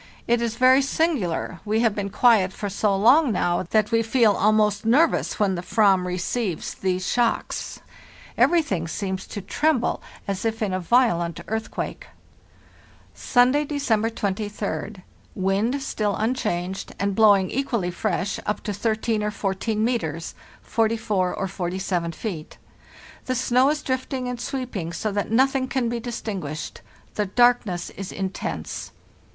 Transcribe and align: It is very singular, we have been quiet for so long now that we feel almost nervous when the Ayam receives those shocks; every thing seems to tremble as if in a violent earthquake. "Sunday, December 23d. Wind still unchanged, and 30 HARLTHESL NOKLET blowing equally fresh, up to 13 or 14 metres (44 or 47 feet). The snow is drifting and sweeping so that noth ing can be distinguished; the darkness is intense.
It 0.27 0.41
is 0.41 0.55
very 0.55 0.81
singular, 0.81 1.59
we 1.63 1.81
have 1.81 1.93
been 1.93 2.09
quiet 2.09 2.51
for 2.53 2.69
so 2.69 2.95
long 2.95 3.31
now 3.31 3.61
that 3.69 3.91
we 3.91 4.01
feel 4.01 4.31
almost 4.33 4.83
nervous 4.83 5.39
when 5.39 5.53
the 5.53 5.61
Ayam 5.61 6.07
receives 6.07 6.73
those 6.73 7.05
shocks; 7.07 7.81
every 8.35 8.63
thing 8.63 8.87
seems 8.87 9.27
to 9.27 9.43
tremble 9.43 10.01
as 10.27 10.43
if 10.43 10.63
in 10.63 10.73
a 10.73 10.79
violent 10.79 11.39
earthquake. 11.47 12.07
"Sunday, 13.13 13.63
December 13.63 14.09
23d. 14.09 15.03
Wind 15.35 15.79
still 15.83 16.15
unchanged, 16.15 16.95
and 16.99 17.11
30 17.11 17.11
HARLTHESL 17.11 17.11
NOKLET 17.11 17.15
blowing 17.15 17.51
equally 17.51 17.91
fresh, 17.91 18.39
up 18.47 18.61
to 18.63 18.73
13 18.73 19.21
or 19.21 19.29
14 19.29 19.83
metres 19.83 20.33
(44 20.63 21.35
or 21.35 21.47
47 21.47 22.11
feet). 22.11 22.57
The 23.25 23.35
snow 23.35 23.69
is 23.69 23.83
drifting 23.83 24.27
and 24.27 24.41
sweeping 24.41 24.93
so 24.93 25.11
that 25.11 25.29
noth 25.29 25.55
ing 25.55 25.67
can 25.67 25.89
be 25.89 25.99
distinguished; 25.99 26.81
the 27.13 27.27
darkness 27.27 27.91
is 27.91 28.11
intense. 28.11 28.93